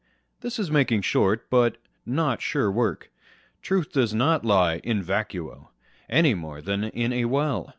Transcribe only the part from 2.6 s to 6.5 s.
work. Truth does not lie in vacuo, any